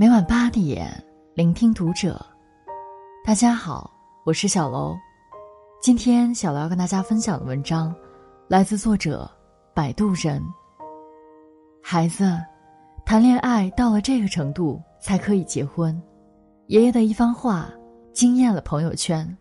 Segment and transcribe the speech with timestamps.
[0.00, 0.90] 每晚八点，
[1.34, 2.18] 聆听读者。
[3.22, 3.90] 大家好，
[4.24, 4.96] 我是小楼。
[5.78, 7.94] 今天小楼要跟大家分享的文章，
[8.48, 9.30] 来自作者
[9.74, 10.42] 摆渡人。
[11.82, 12.40] 孩子，
[13.04, 16.02] 谈恋爱到了这个程度才可以结婚。
[16.68, 17.68] 爷爷的一番话
[18.10, 19.36] 惊艳了朋友圈。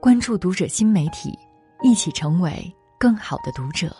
[0.00, 1.36] 关注读者新媒体，
[1.82, 3.92] 一起成为更好的读者。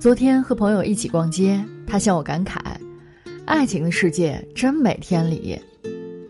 [0.00, 1.60] 昨天和朋友一起逛街。
[1.84, 2.56] 他向我感慨
[3.46, 5.58] ：“爱情的世界真美天理。”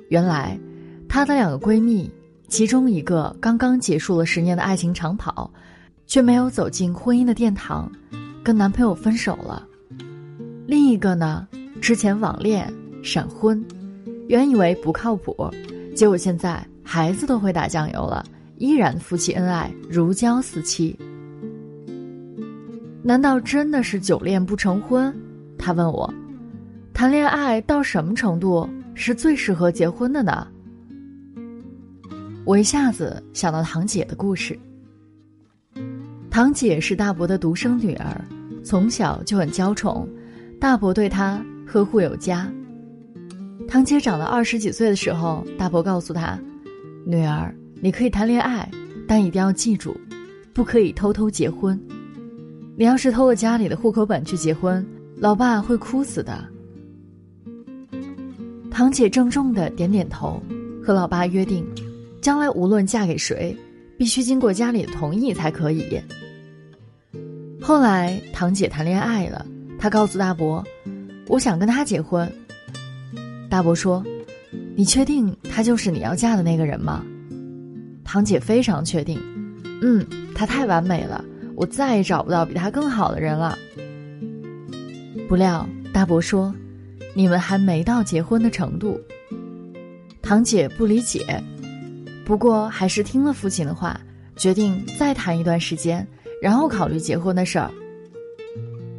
[0.09, 0.59] 原来，
[1.07, 2.11] 她的两个闺蜜，
[2.49, 5.53] 其中一个刚刚结束了十年的爱情长跑，
[6.07, 7.91] 却没有走进婚姻的殿堂，
[8.43, 9.62] 跟男朋友分手了；
[10.67, 11.47] 另一个呢，
[11.79, 13.62] 之前网恋闪婚，
[14.29, 15.53] 原以为不靠谱，
[15.95, 18.25] 结果现在孩子都会打酱油了，
[18.57, 20.98] 依然夫妻恩爱如胶似漆。
[23.09, 25.11] 难道真的是久恋不成婚？
[25.57, 26.12] 他问我
[26.93, 30.47] ：“谈恋爱到什么程度是最适合结婚的呢？”
[32.45, 34.59] 我一下子想到堂姐的故事。
[36.31, 38.23] 堂姐是大伯的独生女儿，
[38.62, 40.06] 从小就很娇宠，
[40.61, 42.47] 大伯对她呵护有加。
[43.67, 46.39] 堂姐长到二十几岁的时候，大伯告诉她
[47.09, 48.70] ：“女儿，你可以谈恋爱，
[49.06, 49.98] 但一定要记住，
[50.53, 51.81] 不可以偷偷结婚。
[52.79, 54.87] 你要是偷了家里的户口本去结婚。”
[55.21, 56.45] 老爸会哭死的。
[58.70, 60.41] 堂姐郑重的点点头，
[60.81, 61.67] 和老爸约定，
[62.20, 63.57] 将来无论嫁给谁，
[63.98, 66.01] 必须经过家里的同意才可以。
[67.61, 69.45] 后来堂姐谈恋爱了，
[69.77, 70.65] 她告诉大伯
[71.27, 72.33] ：“我想跟他结婚。”
[73.51, 74.05] 大伯说
[74.79, 77.05] ：“你确定他就是你要嫁的那个人吗？”
[78.07, 79.20] 堂姐非常确定
[79.83, 81.25] ：“嗯，他太完美了，
[81.59, 83.59] 我再也找不到比他更好的人了。”
[85.28, 86.55] 不料大伯说
[87.14, 88.98] ：“你们还没到结婚的程度。”
[90.23, 91.42] 堂姐不理解，
[92.25, 94.01] 不过还是听了父亲的话，
[94.36, 96.07] 决定再谈一段时间，
[96.41, 97.70] 然后考虑结婚的事儿。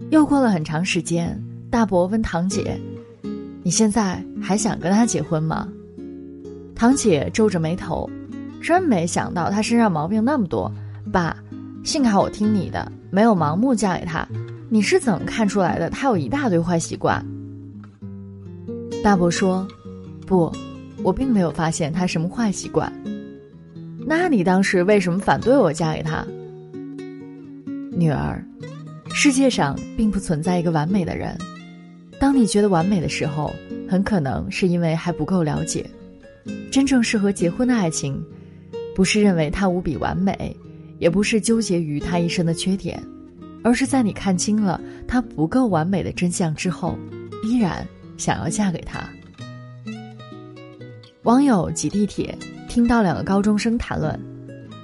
[0.09, 2.77] 又过了很长时间，大伯问堂姐
[3.63, 5.69] ：“你现在还想跟他结婚吗？”
[6.75, 8.09] 堂姐皱着眉头
[8.61, 10.71] ：“真没想到他身上毛病那么多，
[11.11, 11.37] 爸，
[11.83, 14.27] 幸好我听你的，没有盲目嫁给他。”
[14.71, 15.89] 你是怎么看出来的？
[15.89, 17.25] 他有一大堆坏习惯。
[19.03, 19.67] 大伯说
[20.27, 20.51] ：“不，
[21.01, 22.91] 我并没有发现他什么坏习惯。
[24.05, 26.23] 那你当时为什么反对我嫁给他？”
[27.91, 28.43] 女儿，
[29.11, 31.35] 世界上并不存在一个完美的人。
[32.19, 33.51] 当你觉得完美的时候，
[33.89, 35.89] 很可能是因为还不够了解。
[36.71, 38.23] 真正适合结婚的爱情，
[38.93, 40.55] 不是认为他无比完美，
[40.99, 43.01] 也不是纠结于他一生的缺点。
[43.61, 46.97] 而是在你看清了他不够完美的真相之后，
[47.43, 47.85] 依然
[48.17, 49.01] 想要嫁给他。
[51.23, 52.33] 网友挤地铁
[52.69, 54.17] 听到两个高中生谈论，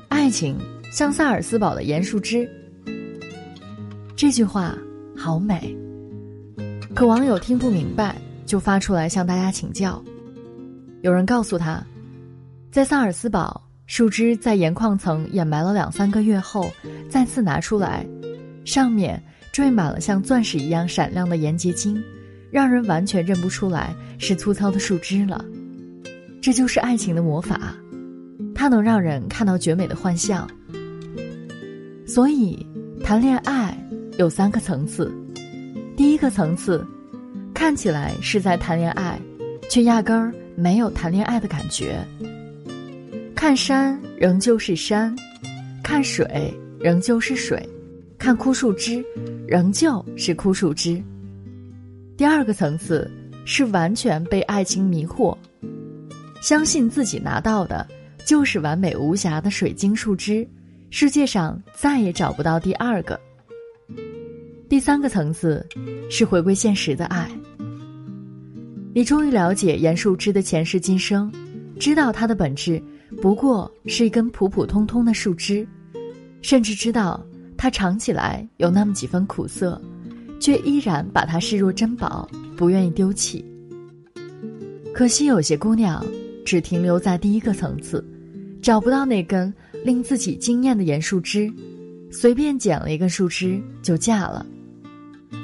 [0.09, 0.57] 爱情
[0.91, 2.45] 像萨尔斯堡的盐树枝。
[4.13, 4.77] 这句话
[5.15, 5.73] 好美，
[6.93, 10.03] 可网友听不明白，就发出来向大家请教。
[11.01, 11.81] 有人告诉他，
[12.71, 16.71] 在萨尔斯堡，树枝在盐矿层掩埋了两三个月后，
[17.09, 18.05] 再次拿出来。
[18.65, 19.21] 上面
[19.53, 22.03] 缀满了像钻石一样闪亮的盐结晶，
[22.49, 25.45] 让人完全认不出来是粗糙的树枝了。
[26.41, 27.75] 这就是爱情的魔法，
[28.55, 30.49] 它能让人看到绝美的幻象。
[32.07, 32.65] 所以，
[33.03, 33.77] 谈恋爱
[34.17, 35.13] 有三个层次。
[35.95, 36.85] 第一个层次，
[37.53, 39.19] 看起来是在谈恋爱，
[39.69, 42.03] 却压根儿没有谈恋爱的感觉。
[43.45, 45.15] 看山仍旧是山，
[45.83, 47.63] 看水仍旧是水。
[48.17, 49.05] 看枯树枝，
[49.47, 50.99] 仍旧是枯树枝。
[52.17, 53.07] 第二个层次
[53.45, 55.37] 是完全被爱情迷惑，
[56.41, 57.87] 相信自己拿到的
[58.25, 60.47] 就是完美无瑕的水晶树枝，
[60.89, 63.19] 世界上再也找不到第二个。
[64.67, 65.63] 第三个层次
[66.09, 67.29] 是回归现实的爱。
[68.91, 71.31] 你终于了解严树枝的前世今生，
[71.79, 72.81] 知道它的本质
[73.21, 75.67] 不过是一根普普通通的树枝，
[76.41, 77.23] 甚至知道。
[77.57, 79.81] 它尝起来有那么几分苦涩，
[80.41, 83.43] 却依然把它视若珍宝，不愿意丢弃。
[84.93, 86.05] 可惜有些姑娘
[86.45, 88.05] 只停留在第一个层次，
[88.61, 89.51] 找不到那根
[89.85, 91.51] 令自己惊艳的盐树枝，
[92.11, 94.45] 随便捡了一根树枝就嫁了。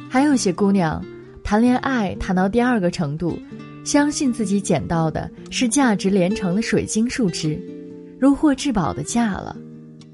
[0.09, 1.03] 还有些姑娘
[1.45, 3.39] 谈恋爱谈到第二个程度，
[3.83, 7.60] 相信自己捡到的是价值连城的水晶树枝，
[8.19, 9.56] 如获至宝的嫁了。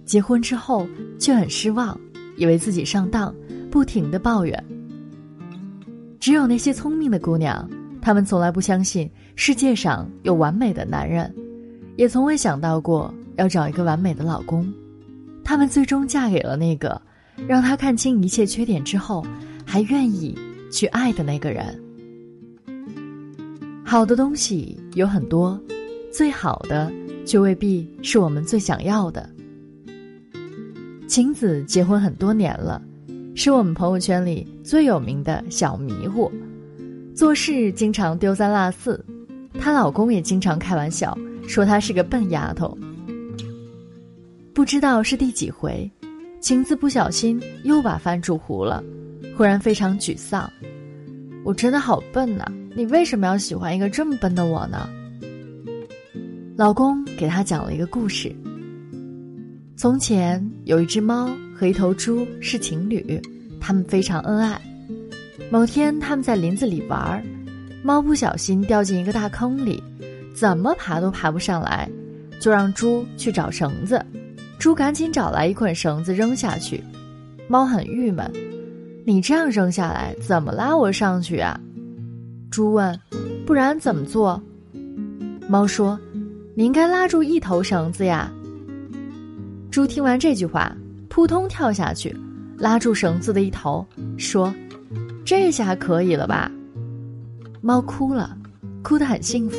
[0.06, 0.88] 结婚之后
[1.19, 2.00] 却很失望，
[2.38, 3.36] 以为自己上当，
[3.69, 4.64] 不停的抱怨。
[6.19, 7.69] 只有那些聪明的姑娘，
[8.02, 11.34] 她们从来不相信世界上有完美的男人，
[11.98, 14.66] 也从未想到过要找一个完美的老公。
[15.44, 17.02] 她们最终嫁给了那个
[17.48, 19.25] 让她看清一切缺点之后，
[19.66, 20.38] 还愿意
[20.72, 21.78] 去爱的那个人。
[23.89, 25.57] 好的东西有很多，
[26.12, 26.92] 最好的
[27.25, 29.30] 却未必是我们最想要的。
[31.07, 32.81] 晴子结婚很多年了，
[33.34, 36.30] 是我们朋友圈里最有名的小迷糊，
[37.16, 39.01] 做事经常丢三落四，
[39.57, 41.18] 她老公也经常开玩笑
[41.48, 42.78] 说她是个笨丫头。
[44.54, 45.90] 不知道是第几回，
[46.42, 48.83] 晴子不小心又把饭煮糊了，
[49.38, 50.51] 忽然非常沮丧。
[51.45, 52.45] 我真的好笨呐！
[52.78, 54.88] 你为什么要喜欢一个这么笨的我呢？
[56.56, 58.32] 老公给她讲了一个故事。
[59.76, 63.20] 从前有一只猫和一头猪是情侣，
[63.60, 64.62] 他们非常恩爱。
[65.50, 67.24] 某天他们在林子里玩儿，
[67.82, 69.82] 猫不小心掉进一个大坑里，
[70.36, 71.90] 怎么爬都爬不上来，
[72.40, 74.06] 就让猪去找绳子。
[74.60, 76.84] 猪赶紧找来一捆绳子扔下去，
[77.48, 78.32] 猫很郁闷
[79.04, 81.60] ：“你这样扔下来，怎么拉我上去啊？”
[82.50, 83.00] 猪问
[83.46, 84.42] ：“不然怎么做？”
[85.48, 86.00] 猫说
[86.56, 88.32] ：“你应该拉住一头绳子呀。”
[89.72, 90.76] 猪听完这句话，
[91.08, 92.16] 扑通跳下去，
[92.58, 93.86] 拉住绳子的一头，
[94.18, 94.54] 说
[95.24, 96.52] ：“这下可以了吧？”
[97.62, 98.36] 猫哭了，
[98.82, 99.58] 哭得很幸福，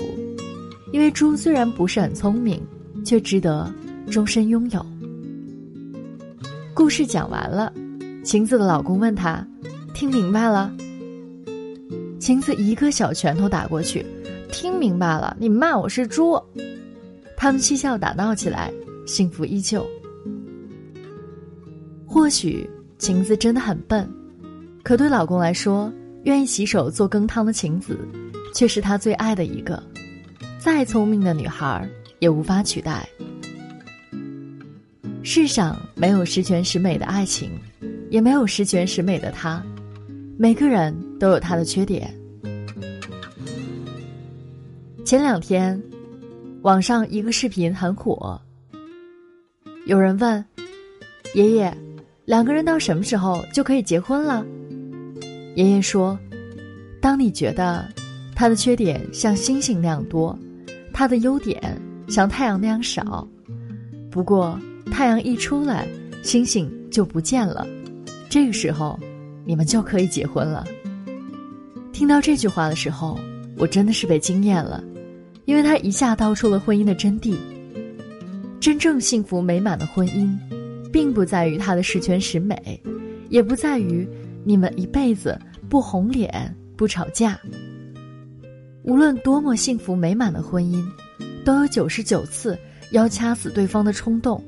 [0.92, 2.60] 因为猪虽然不是很聪明，
[3.04, 3.72] 却值得
[4.10, 4.84] 终身拥有。
[6.74, 7.72] 故事讲完了，
[8.24, 9.46] 晴子的老公问他
[9.94, 10.72] ：“听明白了？”
[12.18, 14.04] 晴子一个小拳头打过去，
[14.50, 16.40] 听明白了，你骂我是猪。
[17.36, 18.72] 他们嬉笑打闹起来，
[19.06, 19.86] 幸福依旧。
[22.04, 22.68] 或许
[22.98, 24.08] 晴子真的很笨，
[24.82, 25.92] 可对老公来说，
[26.24, 27.96] 愿意洗手做羹汤的晴子，
[28.52, 29.80] 却是他最爱的一个。
[30.58, 31.88] 再聪明的女孩
[32.18, 33.08] 也无法取代。
[35.22, 37.50] 世上没有十全十美的爱情，
[38.10, 39.62] 也没有十全十美的他。
[40.40, 42.14] 每个人都有他的缺点。
[45.04, 45.82] 前两天，
[46.62, 48.40] 网上一个视频很火，
[49.86, 50.44] 有人问
[51.34, 51.76] 爷爷。
[52.24, 54.46] 两个人到什么时候就可以结婚了？
[55.56, 56.16] 爷爷说
[57.02, 57.88] ：“当你觉得
[58.36, 60.38] 他的缺点像星星那样多，
[60.92, 61.60] 他的优点
[62.06, 63.26] 像太阳那样少，
[64.08, 64.56] 不过
[64.92, 65.88] 太阳一出来，
[66.22, 67.66] 星星就不见了，
[68.28, 69.00] 这个时候
[69.48, 70.64] 你们就可以结婚了。”
[71.92, 73.18] 听到这句话的时候，
[73.56, 74.84] 我真的是被惊艳了，
[75.44, 77.34] 因为他一下道出了婚姻的真谛。
[78.60, 80.38] 真正幸福美满的婚姻。
[80.90, 82.82] 并不在于他的十全十美，
[83.28, 84.08] 也不在于
[84.42, 87.38] 你们一辈子不红脸不吵架。
[88.84, 90.82] 无论多么幸福美满的婚姻，
[91.44, 92.58] 都有九十九次
[92.90, 94.42] 要掐死对方的冲动。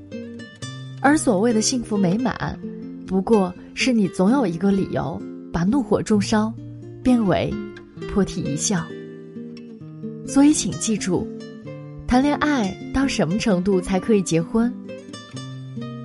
[1.02, 2.58] 而所谓的幸福美满，
[3.10, 5.20] 不过是你总有一个理由
[5.52, 6.54] 把怒火中烧，
[7.02, 7.52] 变为
[8.08, 8.86] 破涕一笑。
[10.24, 11.26] 所以，请记住，
[12.06, 14.72] 谈恋爱到什么程度才可以结婚？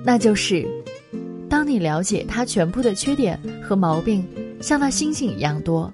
[0.04, 0.66] 那就是，
[1.48, 4.26] 当你了解他全部的缺点和毛病，
[4.60, 5.88] 像那星星一样多，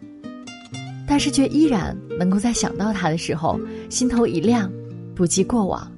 [1.06, 4.73] 但是却依然能够在想到他的时候，心头一亮，
[5.14, 5.92] 不记过往。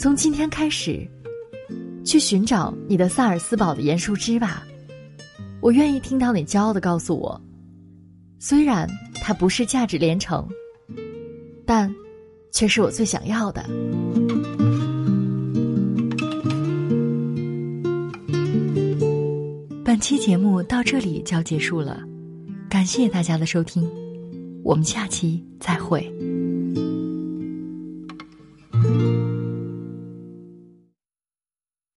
[0.00, 1.08] 从今天开始，
[2.04, 4.62] 去寻找你的萨尔斯堡的盐树枝吧。
[5.60, 7.40] 我愿意听到你骄傲的告诉我，
[8.38, 8.88] 虽然
[9.22, 10.48] 它不是价值连城，
[11.64, 11.94] 但
[12.50, 13.64] 却是我最想要的。
[19.84, 22.02] 本期节目到这里就要结束了，
[22.68, 23.88] 感谢大家的收听，
[24.64, 26.31] 我们下期再会。